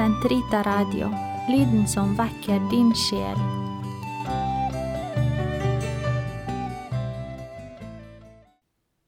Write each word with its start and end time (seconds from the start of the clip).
Sentrita 0.00 0.62
Radio, 0.64 1.08
lyden 1.48 1.88
som 1.88 2.16
vekker 2.16 2.70
din 2.70 2.94
sjel. 2.96 3.38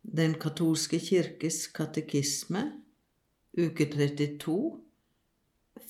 Den 0.02 0.34
katolske 0.42 0.98
kirkes 1.00 1.66
katekisme, 1.72 2.72
uke 3.56 3.86
32, 3.94 4.80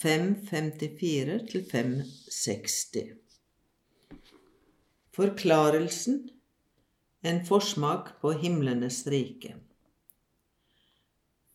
554-560. 0.04 3.02
Forklarelsen 5.18 6.30
En 7.22 7.46
forsmak 7.50 8.20
på 8.22 8.32
himlenes 8.38 9.06
rike. 9.10 9.54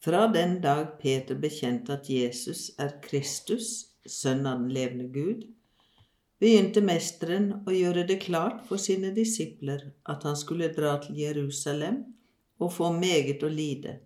Fra 0.04 0.28
den 0.28 0.60
dag 0.62 1.00
Peter 1.02 1.36
bekjente 1.36 1.96
at 1.98 2.10
Jesus 2.10 2.70
er 2.78 2.98
Kristus, 3.04 3.94
sønn 4.06 4.46
av 4.46 4.62
den 4.62 4.74
levende 4.74 5.08
Gud, 5.12 5.46
begynte 6.40 6.84
mesteren 6.86 7.50
å 7.66 7.74
gjøre 7.74 8.06
det 8.08 8.20
klart 8.24 8.62
for 8.68 8.82
sine 8.82 9.10
disipler 9.16 9.88
at 10.06 10.24
han 10.28 10.38
skulle 10.38 10.70
dra 10.76 10.96
til 11.02 11.18
Jerusalem 11.18 12.04
og 12.62 12.74
få 12.76 12.92
meget 12.94 13.44
å 13.44 13.50
lide, 13.50 13.98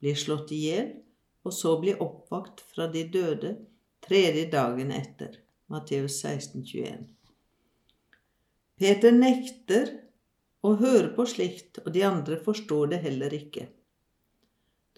bli 0.00 0.12
slått 0.16 0.52
i 0.52 0.60
hjel 0.68 0.92
og 1.44 1.56
så 1.56 1.78
bli 1.80 1.96
oppvakt 1.96 2.60
fra 2.72 2.86
de 2.92 3.06
døde 3.08 3.54
tredje 4.04 4.46
dagen 4.52 4.92
etter. 4.92 5.40
Matteus 5.72 6.20
16, 6.20 6.64
21. 6.66 7.08
Peter 8.80 9.12
nekter 9.12 9.92
å 10.66 10.74
høre 10.80 11.12
på 11.16 11.24
slikt, 11.28 11.80
og 11.84 11.92
de 11.94 12.02
andre 12.04 12.40
forstår 12.44 12.92
det 12.92 13.00
heller 13.04 13.34
ikke. 13.36 13.68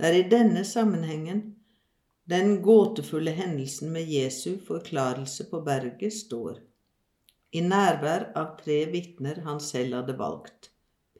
Er 0.03 0.17
i 0.19 0.23
denne 0.27 0.65
sammenhengen 0.67 1.43
den 2.27 2.57
gåtefulle 2.63 3.31
hendelsen 3.31 3.93
med 3.95 4.09
Jesu 4.11 4.57
forklarelse 4.67 5.47
på 5.51 5.61
berget 5.63 6.15
står, 6.17 6.59
i 7.53 7.61
nærvær 7.61 8.31
av 8.39 8.57
tre 8.59 8.79
vitner 8.91 9.43
han 9.47 9.61
selv 9.61 10.01
hadde 10.01 10.17
valgt, 10.19 10.71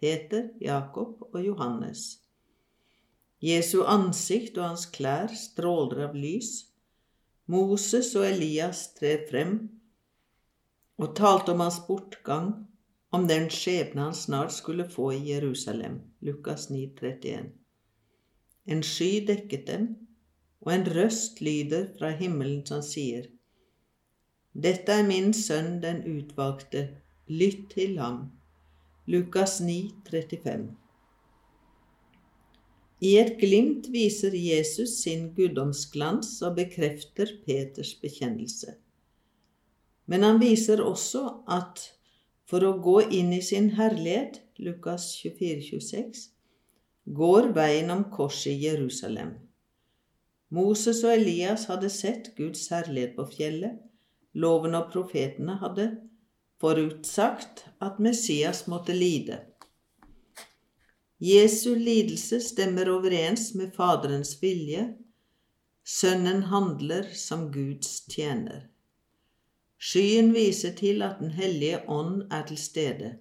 Peter, 0.01 0.49
Jakob 0.59 1.29
og 1.29 1.39
Johannes. 1.45 2.23
Jesu 3.43 3.85
ansikt 3.87 4.59
og 4.59 4.73
hans 4.73 4.89
klær 4.95 5.31
stråler 5.37 6.09
av 6.09 6.19
lys. 6.19 6.53
Moses 7.51 8.13
og 8.19 8.27
Elias 8.33 8.85
trer 8.99 9.27
frem 9.31 9.57
og 10.99 11.15
talte 11.19 11.55
om 11.55 11.63
hans 11.63 11.83
bortgang, 11.87 12.53
om 13.15 13.27
den 13.29 13.51
skjebne 13.53 14.09
han 14.09 14.15
snart 14.17 14.55
skulle 14.55 14.91
få 14.91 15.13
i 15.15 15.25
Jerusalem. 15.35 16.01
Lukas 16.23 16.71
9, 16.71 16.87
31. 17.03 17.62
En 18.67 18.83
sky 18.87 19.25
dekket 19.27 19.67
dem, 19.67 19.87
og 20.63 20.75
en 20.75 20.85
røst 20.97 21.41
lyder 21.43 21.89
fra 21.99 22.13
himmelen 22.19 22.61
som 22.67 22.83
sier, 22.87 23.27
Dette 24.53 24.93
er 24.93 25.07
min 25.09 25.33
sønn 25.33 25.81
den 25.83 26.03
utvalgte, 26.07 26.83
lytt 27.27 27.71
til 27.73 27.97
ham. 27.99 28.27
Lukas 29.09 29.61
9, 29.65 29.79
35. 30.11 30.69
I 33.03 33.17
et 33.19 33.33
glimt 33.41 33.89
viser 33.91 34.37
Jesus 34.37 34.99
sin 35.03 35.31
guddomsglans 35.35 36.37
og 36.47 36.55
bekrefter 36.61 37.33
Peters 37.47 37.95
bekjennelse. 37.99 38.77
Men 40.07 40.23
han 40.23 40.39
viser 40.39 40.85
også 40.85 41.25
at 41.51 41.89
for 42.47 42.63
å 42.69 42.77
gå 42.85 42.99
inn 43.09 43.33
i 43.33 43.41
sin 43.43 43.73
herlighet, 43.79 44.43
Lukas 44.63 45.09
24, 45.19 45.65
26, 45.81 46.29
går 47.05 47.53
veien 47.57 47.91
om 47.91 48.05
korset 48.11 48.53
i 48.53 48.67
Jerusalem. 48.67 49.35
Moses 50.53 51.01
og 51.05 51.15
Elias 51.17 51.65
hadde 51.71 51.89
sett 51.91 52.35
Guds 52.37 52.67
herlighet 52.71 53.17
på 53.17 53.27
fjellet. 53.33 53.79
Loven 54.35 54.77
og 54.77 54.91
profetene 54.93 55.57
hadde 55.61 55.89
forutsagt 56.61 57.67
at 57.83 57.99
Messias 58.01 58.67
måtte 58.71 58.95
lide. 58.97 59.41
Jesu 61.23 61.75
lidelse 61.75 62.41
stemmer 62.43 62.91
overens 62.91 63.53
med 63.55 63.73
Faderens 63.77 64.35
vilje. 64.43 64.89
Sønnen 65.85 66.43
handler 66.51 67.09
som 67.15 67.49
Guds 67.53 68.01
tjener. 68.11 68.69
Skyen 69.83 70.31
viser 70.35 70.75
til 70.79 71.03
at 71.03 71.19
Den 71.21 71.31
hellige 71.35 71.83
ånd 71.91 72.27
er 72.31 72.45
til 72.47 72.59
stede. 72.59 73.17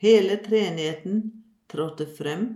Hele 0.00 0.40
treenigheten 0.42 1.39
trådte 1.70 2.06
frem, 2.18 2.50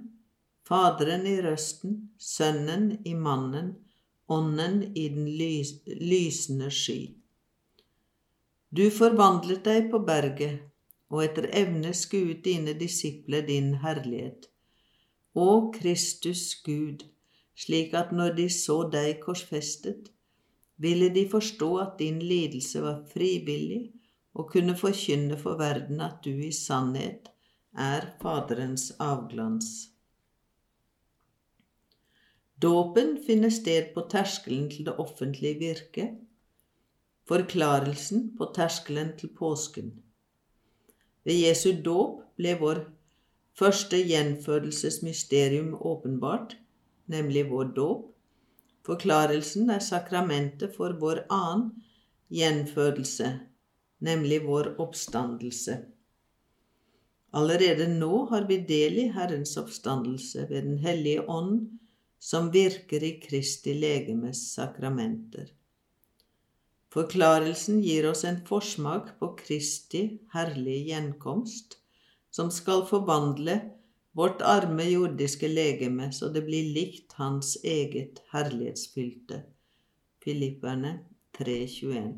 Faderen 0.64 1.26
i 1.28 1.34
røsten, 1.44 1.97
Sønnen 2.19 2.98
i 3.04 3.12
mannen, 3.14 3.75
Ånden 4.28 4.78
i 4.97 5.08
den 5.12 5.26
lys 5.36 5.75
lysende 5.84 6.70
sky. 6.72 7.10
Du 8.72 8.86
forvandlet 8.91 9.60
deg 9.66 9.91
på 9.92 10.00
berget, 10.06 10.62
og 11.12 11.20
etter 11.26 11.50
evne 11.53 11.92
skuet 11.94 12.41
dine 12.47 12.72
disipler 12.80 13.44
din 13.44 13.74
herlighet. 13.82 14.48
Å 15.36 15.69
Kristus 15.76 16.47
Gud, 16.64 17.04
slik 17.53 17.92
at 18.00 18.16
når 18.16 18.32
de 18.41 18.48
så 18.48 18.78
deg 18.88 19.20
korsfestet, 19.26 20.08
ville 20.80 21.12
de 21.12 21.28
forstå 21.28 21.70
at 21.84 22.00
din 22.00 22.24
lidelse 22.24 22.80
var 22.82 23.04
frivillig 23.12 23.84
og 24.32 24.48
kunne 24.56 24.74
forkynne 24.80 25.36
for 25.38 25.60
verden 25.60 26.00
at 26.00 26.24
du 26.24 26.32
i 26.32 26.50
sannhet 26.56 27.34
er 27.74 28.06
Faderens 28.22 28.92
avglans. 29.02 29.90
Dåpen 32.62 33.18
finner 33.26 33.50
sted 33.50 33.90
på 33.94 34.06
terskelen 34.10 34.70
til 34.70 34.86
det 34.86 34.94
offentlige 35.02 35.58
virke, 35.58 36.06
forklarelsen 37.28 38.30
på 38.38 38.52
terskelen 38.54 39.12
til 39.18 39.32
påsken. 39.36 39.90
Ved 41.24 41.40
Jesu 41.40 41.72
dåp 41.84 42.22
ble 42.38 42.54
vår 42.60 42.84
første 43.58 43.98
gjenfødelsesmysterium 43.98 45.74
åpenbart, 45.74 46.56
nemlig 47.06 47.50
vår 47.50 47.72
dåp. 47.76 48.10
Forklarelsen 48.86 49.70
er 49.70 49.80
sakramentet 49.80 50.76
for 50.76 50.94
vår 51.00 51.24
annen 51.32 51.70
gjenfødelse, 52.30 53.30
nemlig 53.98 54.42
vår 54.46 54.74
oppstandelse. 54.78 55.78
Allerede 57.34 57.89
nå 57.91 58.27
har 58.31 58.47
vi 58.47 58.61
del 58.69 58.99
i 59.03 59.09
Herrens 59.15 59.56
oppstandelse 59.59 60.47
ved 60.50 60.69
Den 60.69 60.78
hellige 60.78 61.25
ånd, 61.28 61.78
som 62.19 62.53
virker 62.55 63.03
i 63.03 63.17
Kristi 63.21 63.75
legemes 63.75 64.47
sakramenter. 64.55 65.49
Forklarelsen 66.95 67.81
gir 67.83 68.06
oss 68.06 68.22
en 68.25 68.39
forsmak 68.47 69.17
på 69.19 69.33
Kristi 69.41 70.05
herlige 70.33 70.93
gjenkomst, 70.93 71.75
som 72.31 72.53
skal 72.55 72.84
forvandle 72.87 73.56
vårt 74.15 74.43
arme 74.47 74.87
jordiske 74.87 75.51
legeme 75.51 76.12
så 76.15 76.31
det 76.31 76.45
blir 76.47 76.71
likt 76.77 77.19
Hans 77.19 77.56
eget 77.66 78.22
herlighetsfylte. 78.31 79.43
Filipperne 80.22 81.01
321. 81.34 82.15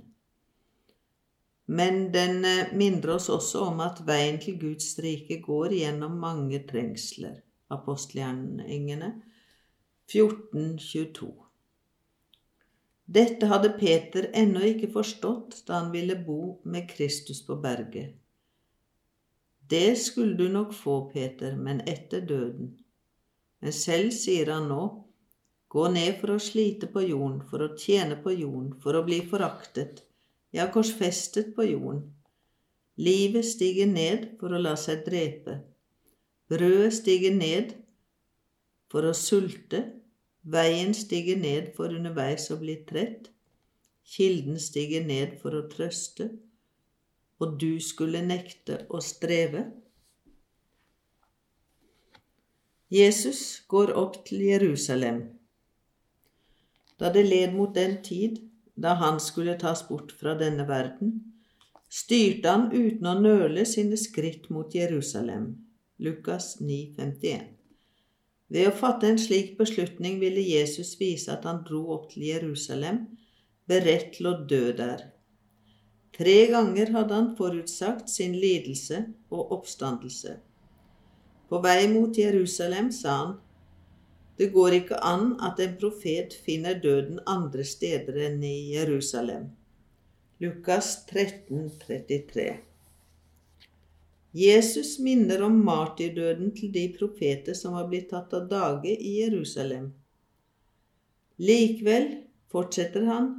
Men 1.67 2.13
den 2.13 2.45
eh, 2.45 2.73
minner 2.73 3.17
oss 3.17 3.29
også 3.33 3.65
om 3.71 3.81
at 3.83 4.03
veien 4.07 4.39
til 4.43 4.59
Guds 4.61 4.95
rike 5.03 5.41
går 5.43 5.75
gjennom 5.75 6.15
mange 6.23 6.63
trengsler. 6.69 7.41
Apostelgjerningene 7.75 9.11
1422. 10.07 11.33
Dette 13.07 13.49
hadde 13.51 13.73
Peter 13.79 14.29
ennå 14.35 14.63
ikke 14.69 14.93
forstått 14.95 15.61
da 15.67 15.81
han 15.81 15.91
ville 15.95 16.15
bo 16.27 16.61
med 16.67 16.89
Kristus 16.91 17.43
på 17.47 17.59
berget. 17.63 18.15
Det 19.67 19.99
skulle 19.99 20.39
du 20.39 20.47
nok 20.51 20.75
få, 20.75 21.01
Peter, 21.11 21.57
men 21.59 21.83
etter 21.91 22.23
døden. 22.23 22.77
Men 23.59 23.75
selv 23.75 24.13
sier 24.15 24.53
han 24.55 24.69
nå, 24.71 24.83
gå 25.75 25.87
ned 25.91 26.21
for 26.21 26.37
å 26.37 26.43
slite 26.43 26.87
på 26.93 27.03
jorden, 27.03 27.41
for 27.51 27.67
å 27.67 27.73
tjene 27.75 28.19
på 28.23 28.35
jorden, 28.39 28.77
for 28.83 28.95
å 28.95 29.03
bli 29.07 29.25
foraktet, 29.27 30.06
ja, 30.53 30.67
korsfestet 30.73 31.55
på 31.57 31.67
jorden. 31.67 32.05
Livet 32.97 33.45
stiger 33.45 33.89
ned 33.91 34.31
for 34.41 34.55
å 34.55 34.61
la 34.61 34.75
seg 34.81 35.05
drepe. 35.05 35.59
Brødet 36.49 36.95
stiger 37.01 37.35
ned 37.35 37.75
for 38.93 39.05
å 39.05 39.13
sulte. 39.17 39.83
Veien 40.47 40.95
stiger 40.95 41.37
ned 41.41 41.73
for 41.77 41.93
underveis 41.93 42.49
å 42.55 42.59
bli 42.61 42.79
trett. 42.89 43.29
Kilden 44.07 44.61
stiger 44.63 45.05
ned 45.05 45.37
for 45.43 45.57
å 45.59 45.67
trøste. 45.69 46.31
Og 47.43 47.59
du 47.61 47.77
skulle 47.83 48.23
nekte 48.25 48.85
å 48.89 49.03
streve. 49.05 49.67
Jesus 52.89 53.65
går 53.69 53.93
opp 53.99 54.23
til 54.25 54.47
Jerusalem. 54.47 55.25
Da 56.97 57.11
det 57.13 57.27
led 57.27 57.53
mot 57.53 57.75
den 57.75 57.99
tid 58.07 58.46
da 58.77 58.95
han 59.01 59.21
skulle 59.21 59.57
tas 59.59 59.83
bort 59.89 60.13
fra 60.13 60.35
denne 60.39 60.67
verden, 60.69 61.17
styrte 61.89 62.53
han 62.53 62.69
uten 62.73 63.07
å 63.09 63.19
nøle 63.19 63.65
sine 63.69 63.97
skritt 64.01 64.51
mot 64.53 64.75
Jerusalem. 64.75 65.55
Lukas 65.99 66.59
9, 66.61 66.95
51. 66.99 67.53
Ved 68.53 68.69
å 68.69 68.75
fatte 68.79 69.09
en 69.09 69.19
slik 69.19 69.57
beslutning 69.59 70.21
ville 70.21 70.45
Jesus 70.45 70.95
vise 71.01 71.33
at 71.33 71.47
han 71.49 71.65
dro 71.67 71.87
opp 71.97 72.11
til 72.13 72.29
Jerusalem 72.29 73.07
beredt 73.67 74.13
til 74.19 74.31
å 74.31 74.37
dø 74.47 74.71
der. 74.77 75.09
Tre 76.17 76.37
ganger 76.53 76.93
hadde 76.95 77.17
han 77.17 77.33
forutsagt 77.37 78.13
sin 78.13 78.37
lidelse 78.41 79.03
og 79.33 79.57
oppstandelse. 79.59 80.37
På 81.51 81.61
vei 81.63 81.89
mot 81.91 82.17
Jerusalem 82.17 82.93
sa 82.95 83.17
han, 83.23 83.35
det 84.37 84.51
går 84.53 84.81
ikke 84.83 84.99
an 85.01 85.35
at 85.45 85.61
en 85.65 85.77
profet 85.81 86.35
finner 86.45 86.77
døden 86.83 87.21
andre 87.27 87.65
steder 87.65 88.19
enn 88.29 88.43
i 88.45 88.75
Jerusalem. 88.75 89.49
Lukas 90.45 91.07
13, 91.09 91.71
33. 91.87 92.49
Jesus 94.37 94.99
minner 95.01 95.41
om 95.47 95.55
martyrdøden 95.65 96.51
til 96.59 96.69
de 96.73 96.83
profeter 96.99 97.57
som 97.57 97.79
var 97.79 97.89
blitt 97.89 98.11
tatt 98.11 98.35
av 98.37 98.51
dage 98.51 98.93
i 98.93 99.15
Jerusalem. 99.23 99.87
Likevel 101.41 102.11
fortsetter 102.53 103.07
han 103.09 103.31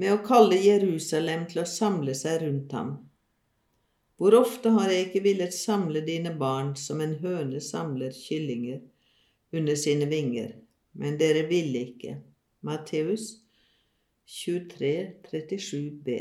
med 0.00 0.14
å 0.14 0.22
kalle 0.24 0.56
Jerusalem 0.56 1.44
til 1.50 1.60
å 1.60 1.68
samle 1.68 2.14
seg 2.16 2.40
rundt 2.46 2.72
ham. 2.72 2.94
Hvor 4.16 4.38
ofte 4.38 4.72
har 4.72 4.88
jeg 4.88 5.10
ikke 5.10 5.24
villet 5.28 5.52
samle 5.56 6.00
dine 6.08 6.32
barn 6.40 6.72
som 6.76 7.04
en 7.04 7.18
høne 7.20 7.60
samler 7.64 8.16
kyllinger 8.16 8.80
under 9.52 9.76
sine 9.76 10.06
vinger, 10.06 10.54
men 10.92 11.18
dere 11.18 11.46
ville 11.50 11.84
ikke. 11.90 12.16
Matteus 12.66 13.40
23, 14.26 14.92
37b. 15.30 16.18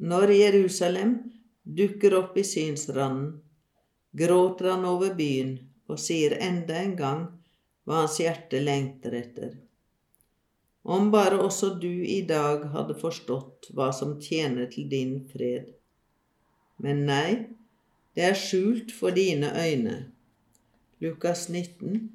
Når 0.00 0.32
Jerusalem 0.32 1.16
dukker 1.62 2.16
opp 2.18 2.38
i 2.40 2.44
synsranden, 2.44 3.34
gråter 4.12 4.70
han 4.72 4.86
over 4.88 5.14
byen 5.14 5.58
og 5.90 5.98
sier 6.00 6.38
enda 6.42 6.78
en 6.80 6.96
gang 6.98 7.26
hva 7.86 8.02
hans 8.02 8.18
hjerte 8.22 8.62
lengter 8.62 9.14
etter. 9.18 9.52
Om 10.82 11.10
bare 11.12 11.38
også 11.44 11.74
du 11.82 11.90
i 11.90 12.22
dag 12.26 12.64
hadde 12.72 12.96
forstått 12.98 13.68
hva 13.76 13.90
som 13.92 14.16
tjener 14.22 14.70
til 14.72 14.88
din 14.90 15.18
fred. 15.28 15.68
Men 16.80 17.04
nei, 17.06 17.30
det 18.16 18.24
er 18.30 18.38
skjult 18.38 18.94
for 18.96 19.14
dine 19.14 19.52
øyne. 19.52 19.96
Lukas 21.02 21.48
19, 21.48 22.10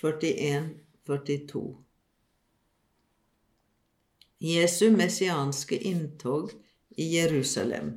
41, 0.00 0.68
42. 1.06 1.76
Jesu 4.38 4.90
messianske 4.90 5.76
inntog 5.76 6.52
i 6.90 7.16
Jerusalem. 7.16 7.90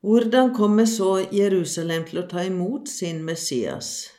Hvordan 0.00 0.54
kommer 0.54 0.84
så 0.84 1.24
Jerusalem 1.32 2.04
til 2.04 2.20
å 2.20 2.26
ta 2.28 2.44
imot 2.44 2.92
sin 2.92 3.24
Messias? 3.24 4.10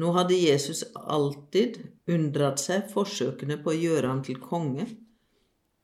Nå 0.00 0.16
hadde 0.16 0.40
Jesus 0.40 0.86
alltid 0.94 1.82
undret 2.08 2.64
seg 2.64 2.88
forsøkene 2.96 3.60
på 3.60 3.74
å 3.74 3.80
gjøre 3.82 4.08
ham 4.08 4.24
til 4.24 4.40
konge, 4.40 4.88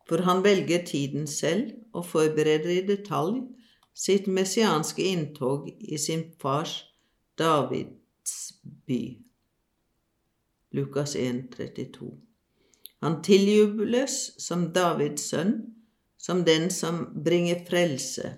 for 0.08 0.24
han 0.24 0.40
velger 0.48 0.88
tiden 0.88 1.28
selv 1.28 1.76
og 1.92 2.08
forbereder 2.08 2.78
i 2.80 2.84
detalj 2.88 3.42
sitt 3.94 4.26
messianske 4.26 5.02
inntog 5.02 5.68
i 5.80 5.98
sin 5.98 6.24
fars 6.38 6.82
Davids 7.38 8.52
by. 8.86 9.18
Lukas 10.70 11.16
1, 11.16 11.56
32. 11.56 12.10
Han 13.00 13.22
tiljubles 13.22 14.16
som 14.38 14.72
Davids 14.72 15.30
sønn, 15.30 15.54
som 16.20 16.44
den 16.44 16.70
som 16.70 17.06
bringer 17.24 17.64
frelse. 17.64 18.34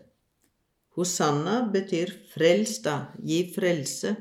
Hosanna 0.95 1.65
betyr 1.73 2.13
frels 2.35 2.79
da, 2.85 2.97
gi 3.19 3.43
frelse. 3.55 4.15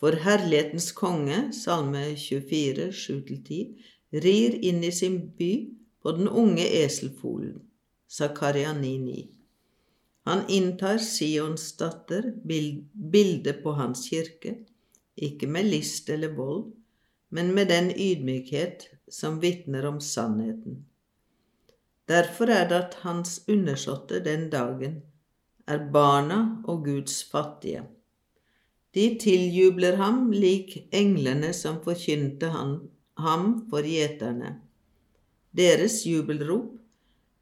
For 0.00 0.16
herlighetens 0.24 0.90
konge, 0.96 1.50
Salme 1.52 2.14
24, 2.16 2.90
7-10, 2.92 3.76
rir 4.24 4.56
inn 4.64 4.84
i 4.84 4.92
sin 4.92 5.20
by 5.36 5.52
på 6.02 6.16
den 6.16 6.28
unge 6.28 6.64
eselfolen, 6.82 7.60
Zakaria 8.08 8.72
9,9. 8.72 9.35
Han 10.26 10.42
inntar 10.50 10.98
Sions 10.98 11.68
datter, 11.78 12.32
bildet 12.92 13.62
på 13.62 13.76
hans 13.78 14.08
kirke, 14.10 14.56
ikke 15.14 15.46
med 15.46 15.70
list 15.70 16.10
eller 16.10 16.34
vold, 16.34 16.72
men 17.30 17.52
med 17.54 17.70
den 17.70 17.92
ydmykhet 17.94 18.88
som 19.08 19.38
vitner 19.40 19.86
om 19.86 20.00
sannheten. 20.02 20.80
Derfor 22.10 22.50
er 22.50 22.66
det 22.70 22.78
at 22.78 22.96
hans 23.06 23.38
undersåtte 23.50 24.18
den 24.24 24.48
dagen 24.50 25.00
er 25.66 25.86
barna 25.94 26.40
og 26.66 26.84
Guds 26.86 27.22
fattige. 27.30 27.84
De 28.94 29.06
tiljubler 29.20 29.98
ham 30.00 30.30
lik 30.34 30.88
englene 30.94 31.52
som 31.54 31.78
forkynte 31.84 32.50
ham 32.50 33.48
for 33.70 33.86
gjeterne. 33.86 34.56
Deres 35.56 36.02
jubelrop, 36.06 36.74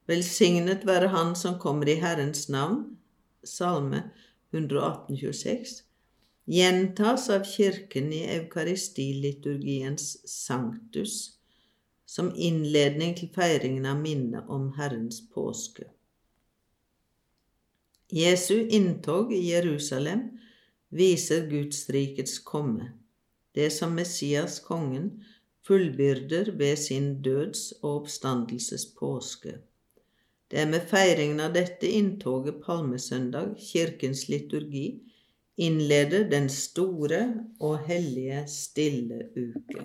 velsignet 0.06 0.84
være 0.86 1.08
Han 1.14 1.34
som 1.36 1.58
kommer 1.58 1.88
i 1.88 1.98
Herrens 2.00 2.48
navn, 2.48 2.96
Salme 3.44 4.10
118, 4.52 5.16
26, 5.16 5.82
gjentas 6.46 7.28
av 7.32 7.44
Kirken 7.48 8.12
i 8.12 8.22
eukaristiliturgiens 8.36 10.16
sanctus 10.28 11.34
som 12.06 12.30
innledning 12.36 13.16
til 13.18 13.30
feiringen 13.34 13.86
av 13.88 13.98
minnet 14.00 14.48
om 14.52 14.70
Herrens 14.76 15.22
påske. 15.34 15.88
Jesu 18.14 18.68
inntog 18.68 19.32
i 19.34 19.40
Jerusalem 19.48 20.28
viser 20.94 21.48
Guds 21.50 21.88
rikets 21.90 22.38
komme, 22.38 22.92
det 23.56 23.72
som 23.72 23.96
Messias, 23.96 24.60
kongen, 24.60 25.24
fullbyrder 25.66 26.52
ved 26.58 26.76
sin 26.76 27.22
døds- 27.24 27.72
og 27.80 28.04
oppstandelses 28.04 28.86
påske. 28.98 29.56
Det 30.54 30.60
er 30.62 30.68
med 30.70 30.84
feiringen 30.86 31.40
av 31.42 31.54
dette 31.56 31.88
inntoget 31.90 32.60
palmesøndag 32.62 33.56
kirkens 33.58 34.28
liturgi 34.30 34.84
innleder 35.66 36.28
den 36.30 36.46
store 36.46 37.24
og 37.58 37.88
hellige 37.88 38.44
stille 38.52 39.18
uke. 39.34 39.82